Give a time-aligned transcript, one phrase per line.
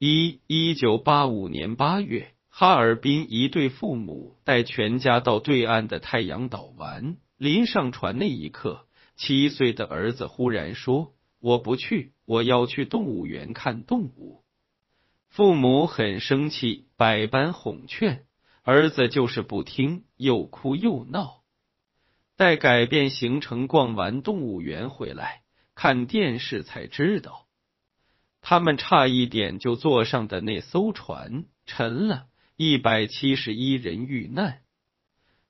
[0.00, 7.16] 一一九八五年八月，哈尔滨一对父母带全家到对岸的太阳岛玩。
[7.36, 14.44] 临上船那一刻，七岁的儿子忽然说：“我不去，我要去动物园看动物。”
[15.26, 18.24] 父母很生气，百般哄劝，
[18.62, 21.42] 儿子就是不听，又哭又闹。
[22.36, 25.42] 待改变行程，逛完动物园回来，
[25.74, 27.47] 看电视才知道。
[28.40, 34.60] 他们差一点就坐上的那艘船沉了，一百七十一人遇难。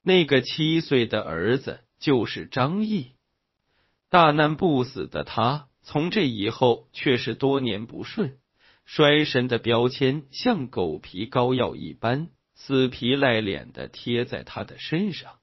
[0.03, 3.13] 那个七岁的儿子就是张毅。
[4.11, 8.39] 大难不死的他，从这以后却是多年不顺。
[8.87, 15.35] 衰神的标签像狗皮膏药一般，死皮赖脸的贴在他的身上。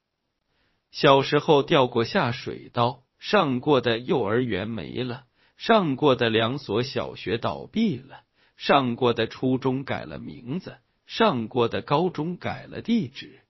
[0.89, 5.25] 小时候掉过下水道，上过的幼儿园没了。
[5.58, 8.22] 上过的两所小学倒闭了，
[8.58, 13.42] 上过的初中改了名字，上过的高中改了地址。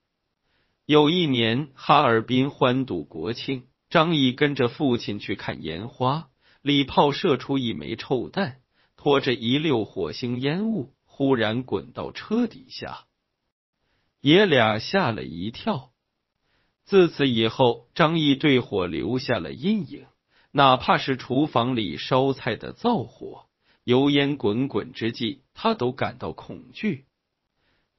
[0.86, 6.30] 有一年，哈尔滨欢度国庆，张毅跟着父亲去看烟花，
[6.62, 8.58] 礼炮射出一枚臭弹，
[8.96, 13.06] 拖着一溜火星烟雾，忽然滚到车底下，
[14.22, 15.92] 爷俩吓了一跳。
[16.84, 20.06] 自此以后，张毅对火留下了阴影。
[20.58, 23.48] 哪怕是厨房里烧菜的灶火，
[23.84, 27.04] 油烟滚滚之际，他都感到恐惧。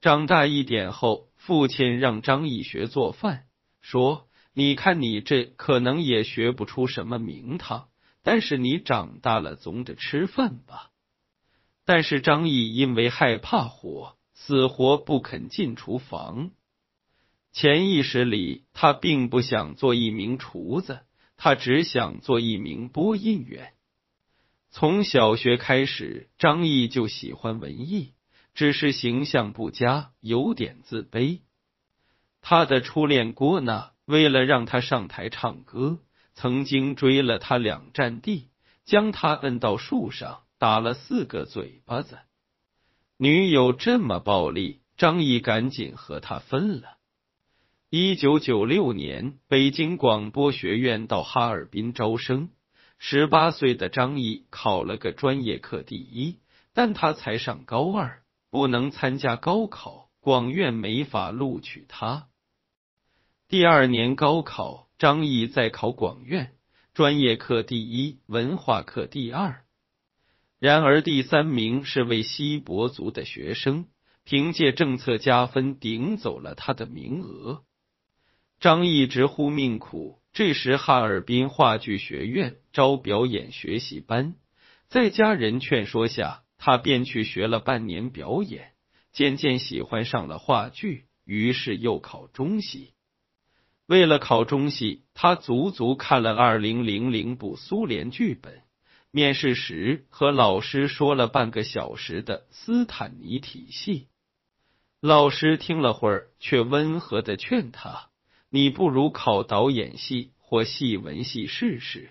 [0.01, 3.45] 长大一点后，父亲让张毅学做饭，
[3.83, 7.89] 说：“你看你这可能也学不出什么名堂，
[8.23, 10.93] 但是你长大了总得吃饭吧。”
[11.84, 16.53] 但是张毅因为害怕火，死活不肯进厨房。
[17.53, 21.01] 潜意识里，他并不想做一名厨子。
[21.37, 23.73] 他只想做一名播音员。
[24.70, 28.15] 从小学开始，张毅就喜欢文艺，
[28.55, 31.41] 只是形象不佳，有点自卑。
[32.41, 35.99] 他的初恋郭娜为了让他上台唱歌，
[36.34, 38.50] 曾经追了他两站地，
[38.84, 42.19] 将他摁到树上打了四个嘴巴子。
[43.16, 46.96] 女友这么暴力，张毅赶紧和他分了。
[47.89, 52.51] 一九九六年，北京广播学院到哈尔滨招生。
[52.99, 56.41] 十八岁的张毅考了个专业课第一，
[56.75, 62.27] 但他才上高二，不能参加高考，广院没法录取他。
[63.47, 66.57] 第二年高考，张毅再考广院，
[66.93, 69.63] 专业课第一，文化课第二。
[70.59, 73.87] 然而第三名是位锡伯族的学生，
[74.25, 77.63] 凭借政策加分顶走了他的名额。
[78.59, 80.19] 张毅直呼命苦。
[80.33, 84.34] 这时，哈尔滨话剧学院招表演学习班，
[84.89, 88.72] 在家人劝说下，他便去学了半年表演，
[89.12, 92.93] 渐渐喜欢上了话剧，于是又考中戏。
[93.87, 98.62] 为了考中戏，他足足看了二零零零部苏联剧本。
[99.11, 104.09] 面试时，和老师说了半个小时的斯坦尼体系。
[105.00, 108.11] 老师听了会儿，却温和的劝他。
[108.51, 112.11] 你不如考导演系或戏文系试试。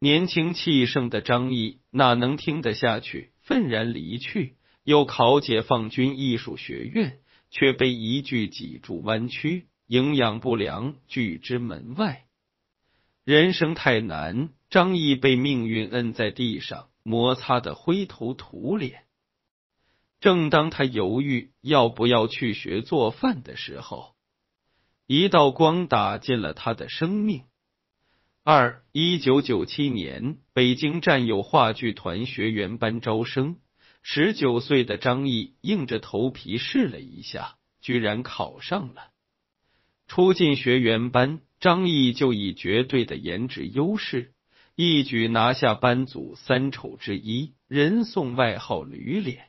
[0.00, 4.56] 年轻气盛的张毅哪能听得下去，愤然离去。
[4.84, 7.18] 又考解放军艺术学院，
[7.50, 12.24] 却被一句脊柱弯曲，营养不良拒之门外。
[13.24, 19.02] 人生太难，张毅被命运摁在地上，摩擦的灰头土脸。
[20.20, 24.14] 正当他犹豫要不要去学做饭的时候，
[25.10, 27.44] 一道光打进了他的生命。
[28.44, 33.56] 二一九九七年，北京战友话剧团学员班招生，
[34.02, 39.12] 十九岁的张毅硬着头皮试了一下，居然考上了。
[40.08, 44.34] 初进学员班，张毅就以绝对的颜值优势，
[44.74, 49.46] 一举拿下班组三丑之一，人送外号“驴脸”。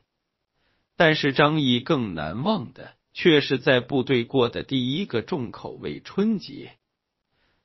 [0.96, 2.94] 但是张毅更难忘的。
[3.22, 6.78] 却是在部队过的第一个重口味春节。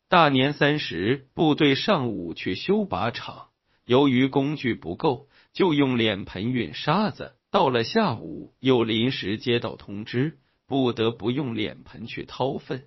[0.08, 3.50] 大年三十，部队上午去修靶场，
[3.84, 7.36] 由于工具不够，就用脸盆运沙子。
[7.52, 12.86] 到了下午，又临时接到通知，不得不用脸盆去掏粪。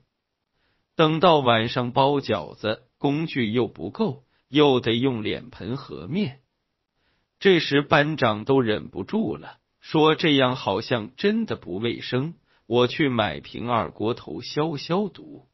[0.97, 6.41] 等到晚上包饺子，工具又不够，又得用脸盆和面。
[7.39, 12.33] 这时班长都忍不住了，说：“这样好像真的不卫生。”
[12.67, 15.47] 我去买瓶二锅头消消毒，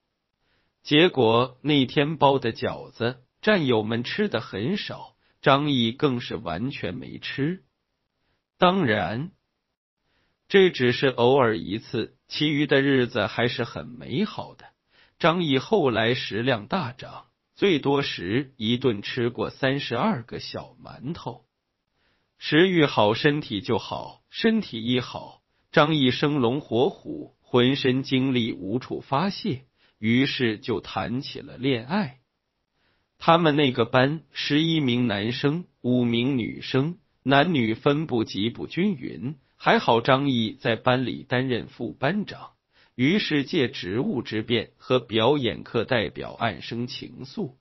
[0.82, 7.64] 结果那天包的饺子，战友们吃的很少，张毅更是完全没吃。
[8.58, 9.32] 当然，
[10.48, 14.66] 这只是偶尔一次，其余的日子还是很美好的。
[15.20, 21.46] 张毅后来食量大涨，最多时一顿吃过三十二个小馒头。
[22.40, 25.43] 食欲好，身体就好；身体一好，
[25.74, 29.64] 张毅生龙活虎，浑身精力无处发泄，
[29.98, 32.20] 于是就谈起了恋爱。
[33.18, 39.36] 他们那个班十一名男生，五名女生，男女分布极不均匀。
[39.56, 42.52] 还好张毅在班里担任副班长，
[42.94, 47.56] 于是借职务之便和表演课代表暗生情愫。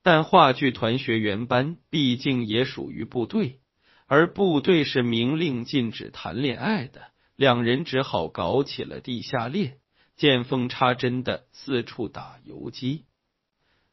[0.00, 3.58] 但话剧团学员班毕竟也属于部队。
[4.06, 9.78] 而部队是明令禁止谈恋爱的，两人只好搞起了地下恋，
[10.16, 13.04] 见缝插针的四处打游击。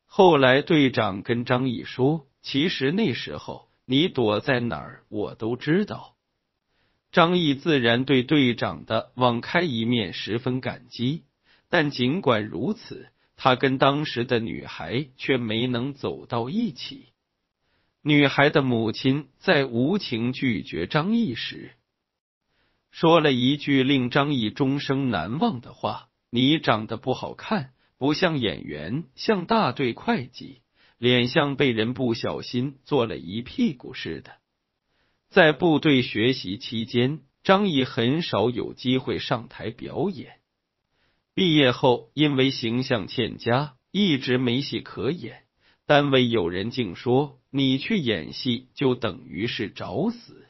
[0.06, 6.16] 后来队长跟张毅说：“其实那时候你躲在哪儿，我都知道。”
[7.12, 11.26] 张毅自然对队长的网开一面十分感激，
[11.70, 17.08] 但尽管如此，他跟当时的女孩却没能走到一起。
[18.02, 21.74] 女孩的母亲在无情拒绝张毅时，
[22.94, 30.62] 说了一句令张毅终生难忘的话：“你长得不好看，不像演员，像大队会计，
[31.00, 34.34] 脸像被人不小心坐了一屁股似的。”
[35.32, 40.36] 在部队学习期间，张毅很少有机会上台表演。
[41.34, 45.46] 毕业后，因为形象欠佳，一直没戏可演。
[45.88, 47.40] 单位有人竟说。
[47.56, 50.48] 你去演戏就等于是找死。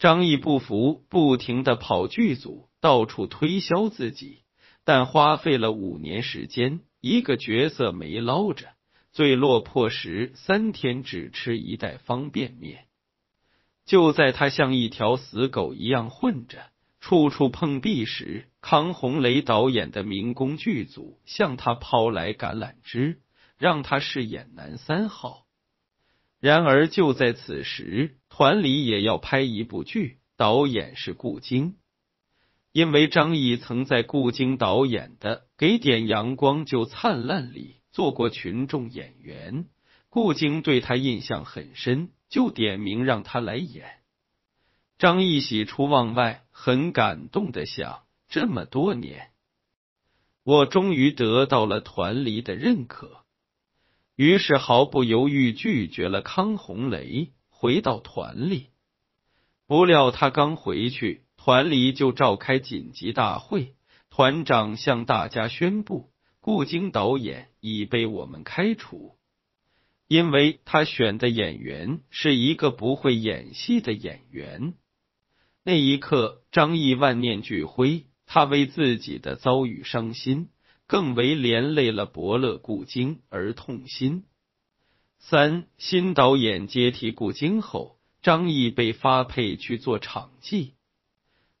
[0.00, 4.38] 张毅不服，不停的跑剧组，到处推销自己，
[4.82, 8.68] 但花费了五年时间，一个角色没捞着。
[9.12, 12.86] 最落魄时，三天只吃一袋方便面。
[13.84, 16.70] 就在他像一条死狗一样混着，
[17.00, 23.20] 处处碰壁时，康洪雷导演的民工剧组向他抛来橄榄枝，
[23.58, 25.44] 让他饰演男三号。
[26.40, 31.76] 然而，就在此时，团里也要拍一部剧，导演是顾京。
[32.72, 39.66] 因为张译曾在顾京导演的《给点阳光就灿烂》里做过群众演员，
[40.08, 43.98] 顾京对他印象很深，就点名让他来演。
[44.98, 49.30] 张译喜出望外，很感动的想：这么多年，
[50.44, 53.24] 我终于得到了团里的认可。
[54.20, 58.66] 于是毫不犹豫拒绝了康洪雷，回到团里。
[59.66, 63.72] 不料他刚回去，团里就召开紧急大会，
[64.10, 69.16] 团长向大家宣布，顾京导演已被我们开除，
[70.06, 74.74] 因为他选的演员是一个不会演戏的演员。
[75.64, 80.50] 那一刻，张毅万念俱灰，他为自己的遭遇伤心。
[80.90, 84.24] 更为连累了伯乐顾京而痛心。
[85.20, 90.74] 三新导演接替顾京后，张译被发配去做场记。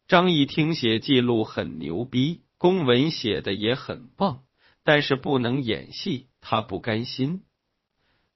[0.08, 4.42] 张译听写记录很牛逼，公文写的也很棒，
[4.82, 7.44] 但是不能演戏，他不甘心。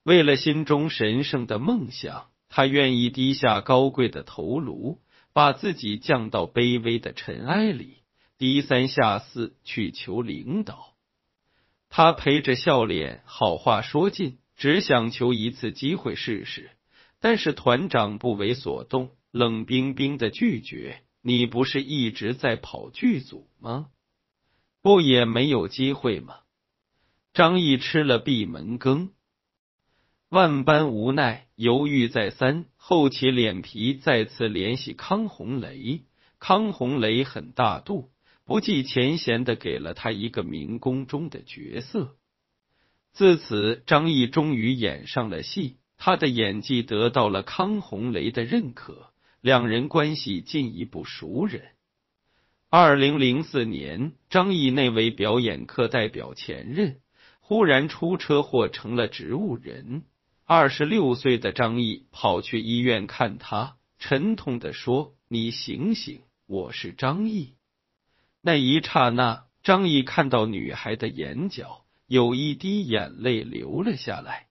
[0.04, 5.00] 为了心中神圣的梦想，他愿意低下高贵的头颅，
[5.32, 7.96] 把自己降到卑微的尘埃里。
[8.36, 10.93] 低三下四去求领导，
[11.96, 16.72] 他陪着笑脸，好话说尽，只想求一次机会试试。
[17.20, 21.04] 但是团长不为所动，冷冰冰的拒绝。
[21.22, 23.90] 你不是一直在跑剧组吗？
[24.82, 26.38] 不也没有机会吗？
[27.32, 29.12] 张毅吃了闭门羹，
[30.30, 36.02] 万般无奈，犹豫再三，厚起脸皮再次联系康红雷。
[36.40, 38.10] 康红雷很大度。
[38.46, 42.16] 不计前嫌的给了他一个民工中的角色，
[43.12, 51.62] 自此张译终于演上了戏，他的演技得到了康洪雷的认可，两人关系进一步熟人。
[52.68, 57.00] 二零零四年，张译那位表演课代表前任
[57.40, 60.02] 忽然出车祸成了植物人，
[60.44, 67.54] 二十六岁的张译跑去医院看他，沉痛的说：“你醒醒，我是张译。”
[68.46, 74.48] 那一刹那，张毅看到女孩的眼角有一滴眼泪流了下来。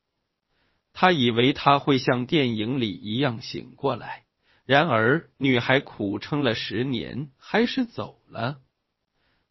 [0.93, 4.23] 他以为他会像电影里一样醒过来，
[4.65, 8.61] 然而女孩苦撑了十年，还是走了。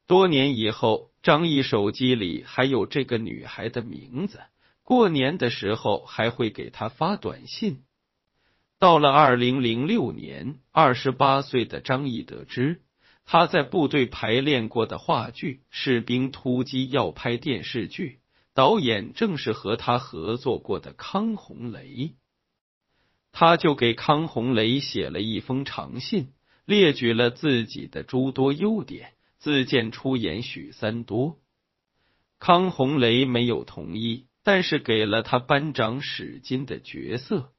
[0.08, 4.40] 多年以后，张毅手机里还有这个女孩的名字，
[4.82, 7.84] 过年的时候还会给她发短信。
[8.80, 12.82] 到了二零零六年，二十八岁的张毅得知
[13.24, 18.20] 他在部队排练过的话剧《士兵突击》要拍电视剧，
[18.54, 22.12] 导演正是和他合作过的康洪雷。
[23.30, 26.32] 他就给康洪雷写了一封长信，
[26.66, 31.38] 列举了自己的诸多优点，自荐出演许三多。
[32.38, 37.52] 康洪雷没有同意，但是给了他班长史金的角色。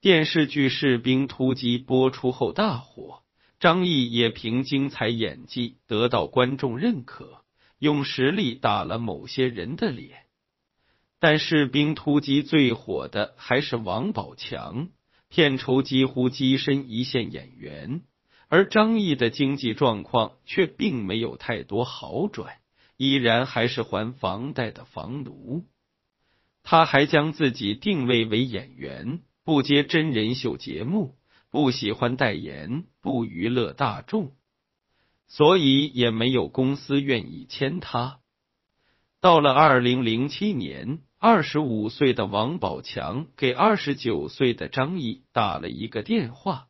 [0.00, 3.22] 电视剧《士兵突击》播出后大火，
[3.58, 7.42] 张译也凭精彩演技得到观众认可，
[7.78, 10.24] 用实力打了某些人的脸。
[11.18, 14.88] 但士兵突击最火的还是王宝强，
[15.28, 18.02] 片酬几乎跻身一线演员，
[18.48, 22.58] 而张译的经济状况却并没有太多好转，
[22.98, 25.64] 依然还是还房贷的房奴。
[26.62, 31.14] 他还将自己定位为演员，不接真人秀节目，
[31.56, 34.34] 不喜欢代言，不娱乐大众，
[35.26, 38.18] 所以也没有公司愿意签他。
[39.22, 40.98] 到了二零零七年。
[41.18, 46.68] 二十五岁的王宝强给二十九岁的张译打了一个电话，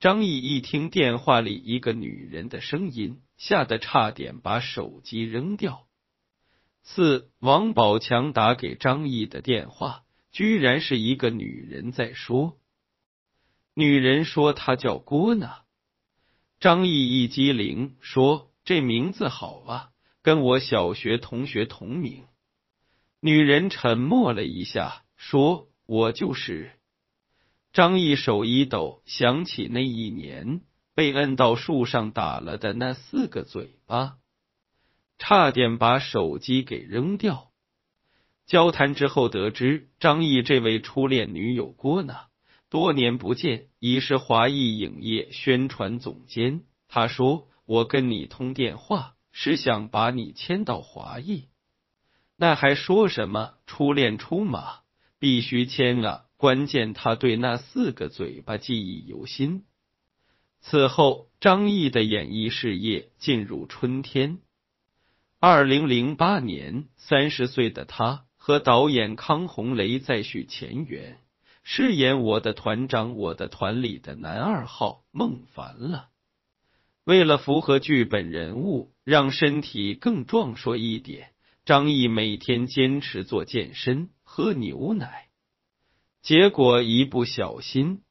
[0.00, 5.86] 张译一听电话里一个女人的声音，吓得差点把手机扔掉。
[6.82, 12.58] 四，王宝强打给张译的电话，居然是一个女人在说，
[13.78, 15.64] 女人说她叫郭娜。
[16.60, 19.90] 张译一机灵，说这名字好啊，
[20.22, 22.24] 跟我小学同学同名。
[23.20, 26.72] 女人沉默了一下，说：“我就是。”
[27.74, 30.62] 张毅手一抖，想起那一年
[30.94, 34.16] 被摁到树上打了的那四个嘴巴，
[35.18, 37.52] 差点把手机给扔掉。
[38.46, 42.25] 交谈之后得知，张毅这位初恋女友郭娜
[42.68, 46.62] 多年不见，已是华谊影业宣传总监。
[46.88, 51.48] 他说：“我跟你通电话，是想把你签到华谊。”
[52.36, 54.80] 那还说什么初恋出马
[55.18, 56.24] 必须签啊！
[56.36, 59.64] 关键他对那四个嘴巴记忆犹新。
[60.60, 64.38] 此后，张译的演艺事业进入春天。
[65.38, 71.18] 二零零八年，三十岁的他和导演康洪雷再续前缘，
[71.68, 76.10] 饰演我的团长我的团里的男二号孟凡了。
[77.02, 81.32] 为了符合剧本人物，让身体更壮硕一点。
[81.64, 85.26] 张译每天坚持做健身、喝牛奶，
[86.22, 88.02] 结果一不小心，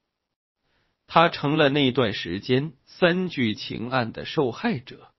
[1.08, 5.14] 他成了那段时间三聚氰胺的受害者。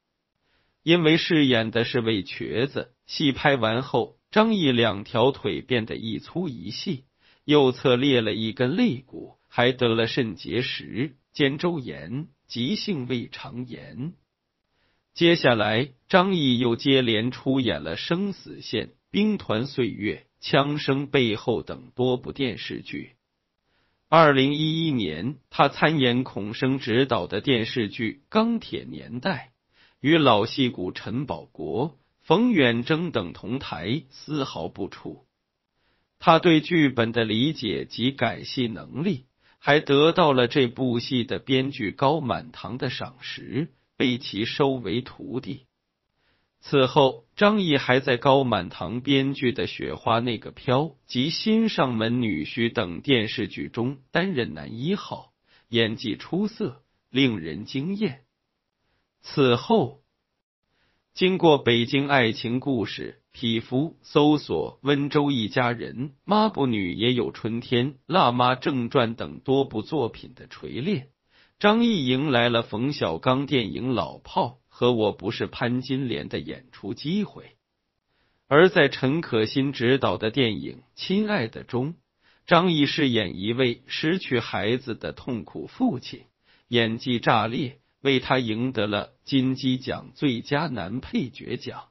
[0.82, 7.06] 因为饰演的是位瘸子，戏拍完后，张译两条腿变得一粗一细，
[7.46, 14.14] 右侧裂了一根肋骨，还得了肾结石、肩周炎、急性胃肠炎。
[15.14, 23.12] 接下来，张译又接连出演了《生死线》《兵团岁月》《枪声背后》等多部电视剧。
[24.08, 29.52] 二零一一年，他参演孔生执导的电视剧《钢铁年代》，
[30.00, 35.25] 与老戏骨陈宝国、冯远征等同台，丝毫不怵。
[36.18, 39.26] 他对剧本的理解及改戏能力，
[39.58, 43.72] 还得到了这部戏的编剧高满堂的赏识。
[43.98, 45.64] 被其收为徒弟。
[46.60, 55.32] 此后，张译还在高满堂编剧的《雪花那个飘》及《新上门女婿》等电视剧中担任男一号，
[55.70, 58.24] 演技出色，令人惊艳。
[59.22, 60.02] 此后，
[61.16, 71.08] 经过《北京爱情故事》《匹夫》《搜索》《温州一家人》《抹布女也有春天》《辣妈正传》等多部作品的锤炼。
[71.58, 77.56] 张译迎来了冯小刚电影《老炮》和《我不是潘金莲》的演出机会，
[78.46, 81.94] 而在陈可辛执导的电影《亲爱的》中，
[82.44, 86.24] 张译饰演一位失去孩子的痛苦父亲，
[86.68, 91.88] 演技炸裂，为他赢得了金鸡奖最佳男配角奖。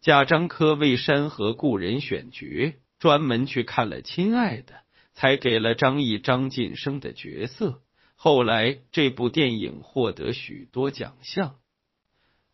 [0.00, 4.74] 贾樟柯为《山河故人》选角，专门去看了《亲爱的》，
[5.12, 7.82] 才给了张译张晋生的角色。
[8.16, 11.56] 后来，这部电影获得许多奖项。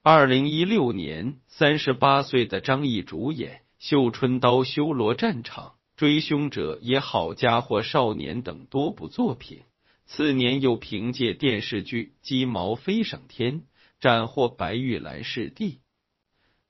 [0.03, 5.65] 二零一六年，三十八岁的张译主演《绣春刀》《修罗战场》
[5.97, 9.63] 《追凶者也好家伙少年》等多部作品。
[10.07, 13.61] 次年，又凭借电视剧《鸡毛飞上天》
[14.01, 15.81] 斩获白玉兰视帝。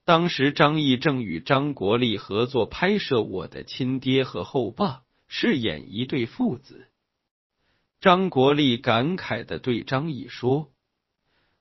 [0.05, 4.87] 当时，张译正与张国立合作拍摄《我的亲爹和后爸》，
[5.29, 6.89] 饰演一对父子。
[8.01, 10.71] 张国立感慨的对张译说：“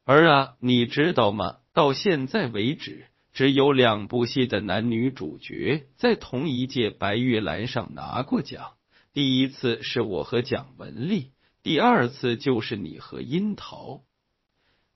[0.06, 1.58] 儿啊，你知道吗？
[1.74, 8.74] 到现在为止，只有两部戏的男女主角在同一届白玉兰上拿过奖。
[9.12, 11.32] 第一次是我和蒋雯丽，
[11.66, 14.04] 第二次就是你和樱桃。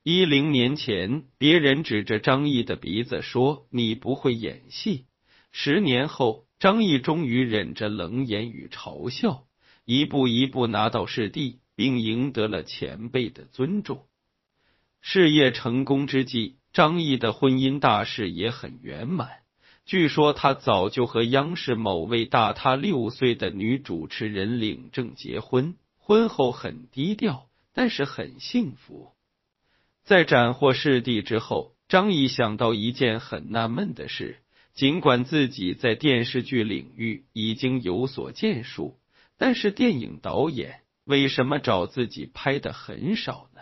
[0.03, 5.07] 一零年前，别人指着张译的鼻子说你不会演戏。
[5.51, 9.47] 十年后，张译终于忍着冷眼与嘲笑。”
[9.83, 14.05] 一步一步拿到视帝，并赢得了前辈的尊重。
[15.01, 19.39] 事业成功之际，张译的婚姻大事也很圆满。
[19.87, 25.75] 据说他早就和央视某位大他六岁的女主持人领证结婚，
[26.09, 29.11] 婚后很低调，但是很幸福。
[30.03, 34.39] 在斩获视帝之后，张译想到一件很纳闷的事：
[34.73, 38.97] 尽管自己在电视剧领域已经有所建树。
[39.37, 43.61] 但是电影导演为什么找自己拍的很少呢？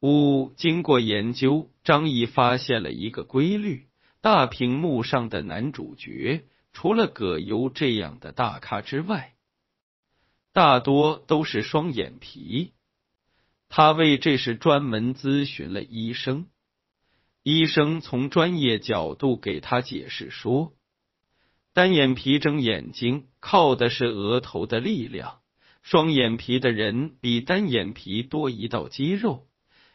[0.00, 3.86] 五经过研究，张译发现了一个规律：
[4.20, 9.34] 大屏幕上的男主角，除了葛优这样的大咖之外，
[10.56, 12.72] 大多都是双眼皮。
[13.68, 16.46] 他为这事专门咨询了医生，
[17.42, 20.72] 医生从专业角度给他解释说。
[21.74, 25.40] 单眼皮睁眼睛靠的是额头的力量，
[25.82, 29.46] 双眼皮的人比单眼皮多一道肌肉，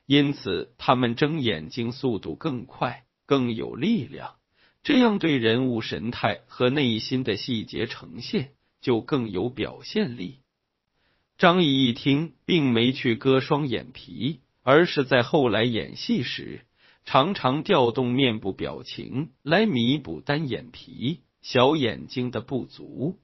[0.05, 4.35] 因此他们睁眼睛速度更快，更有力量，
[4.83, 10.40] 这样对人物神态和内心的细节呈现就更有表现力。
[11.41, 16.67] 张译一听，并没去割双眼皮，而是在后来演戏时
[17.03, 21.21] 常常调动面部表情来弥补单眼皮。
[21.41, 23.17] 小眼睛的不足，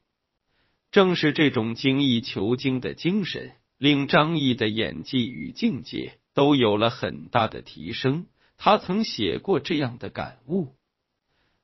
[0.89, 8.25] 正是这种精益求精的精神，令张译的演技与境界都有了很大的提升。
[8.57, 10.69] 他曾写过这样的感悟：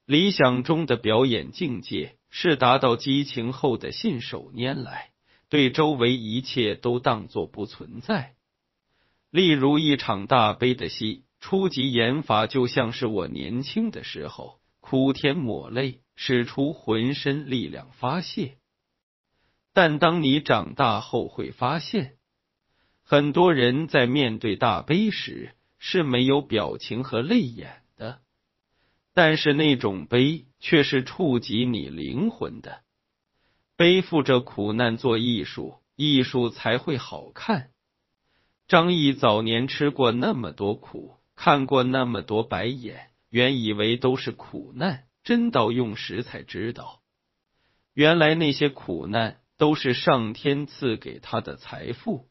[0.06, 5.10] 理想中的表演境界是达到激情后的信手拈来，
[5.54, 8.34] 对周围一切都当作不存在。
[9.30, 16.00] 例如一场大悲的戏，初级演法就像是我年轻的时候，哭天抹泪。
[16.16, 18.58] 使出浑身力量发泄，
[19.74, 22.18] 但当你长大后会发现，
[23.04, 28.22] 很多人在面对大悲时是没有表情和泪眼的，
[29.14, 32.82] 但是那种悲却是触及你灵魂的。
[33.84, 37.72] 背负着苦难做艺术，艺术才会好看。
[38.66, 45.04] 张译早年吃过那么多苦，看过那么多白眼，原以为都是苦难。
[45.26, 47.02] 真到用时才知道，
[47.94, 52.30] 原来那些苦难都是上天赐给他的财富。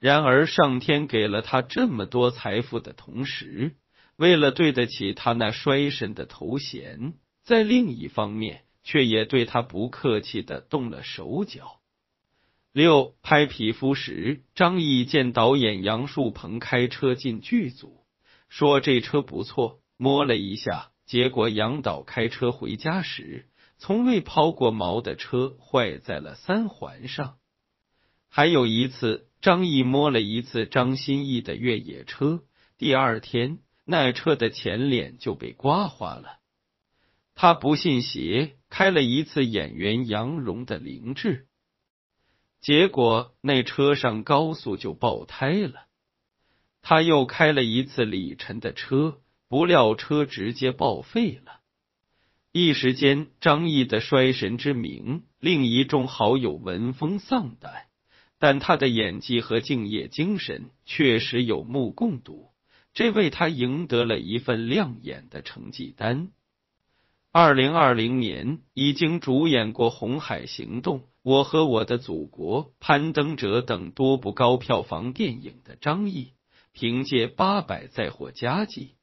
[0.00, 3.76] 然而，上天给了他这么多财富的同时，
[4.16, 11.80] 为了对得起他那衰神的头衔，在另一方面却也对他不客气的动了手脚。
[12.70, 18.06] 六拍皮肤时，张译见导演杨树鹏开车进剧组，
[18.48, 20.92] 说这车不错，摸了一下。
[21.04, 27.38] 结果杨导开车回家时，从未抛过锚的车坏在了三环上。
[28.28, 32.44] 还有一次，张译摸了一次张歆艺的越野车，
[32.78, 36.38] 第二天那车的前脸就被刮花了。
[37.34, 41.46] 他不信邪，开了一次演员杨蓉的凌志，
[42.60, 45.86] 结果那车上高速就爆胎了。
[46.82, 49.20] 他又开了一次李晨的车。
[49.48, 51.60] 不料车直接报废了，
[52.50, 57.86] 一时间张译的衰神之名令一众好友闻风丧胆，
[58.40, 62.50] 但他的演技和敬业精神确实有目共睹，
[62.92, 66.32] 这为他赢得了一份亮眼的成绩单。
[67.38, 76.32] 二零二零年已经主演过《红海行动》《我和我的祖国》《攀登者》等多部高票房电影的张译，
[76.72, 78.94] 凭借八百再获佳绩。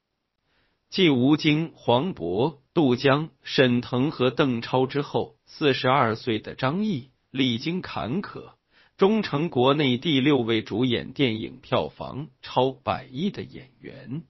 [0.90, 8.54] 继吴京、黄渤、杜江、沈腾和邓超之后，四十二岁的张译历经坎坷，
[8.96, 14.24] 终成国内第六位主演电影票房超百亿的演员。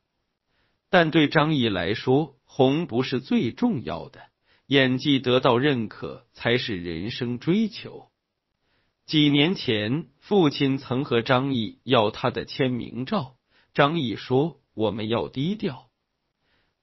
[0.90, 4.20] 但对张译来说，红不是最重要的，
[4.66, 8.06] 演技得到认可才是人生追求。
[9.06, 13.34] 几年前，父亲曾和张译要他的签名照，
[13.72, 15.90] 张译说：“我们要低调。”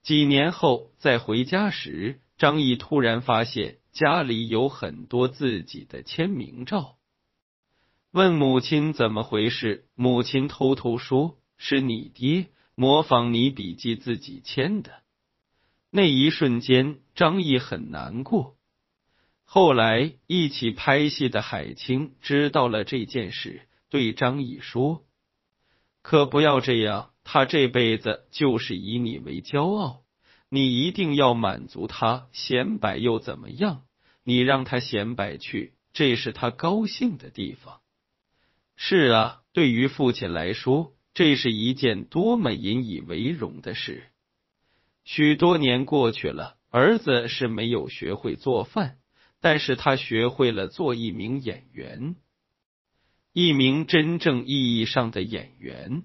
[0.03, 6.97] 几年后再回家时，张译突然发现家里有很多自己的签名照。
[8.11, 14.99] 问母亲怎么回事，母亲偷偷说是你爹模仿你笔记自己签的。
[15.93, 18.55] 那一瞬间，张毅很难过。
[19.43, 25.03] 后来一起拍戏的海清知道了这件事，对张毅说
[26.01, 30.03] ：“可不要这样，他这辈子就是以你为骄傲，
[30.47, 32.29] 你一定要满足他。
[32.31, 33.83] 显摆又怎么样？
[34.23, 37.81] 你让他显摆去，这是他高兴的地方。”
[38.77, 44.05] 是啊，对于父亲来说，这是一件多么引以为荣的事。
[45.03, 48.97] 许多年过去了，儿子是没有学会做饭，
[49.39, 52.15] 但是他学会了做一名演员，
[53.33, 56.03] 一名真正意义上的演员。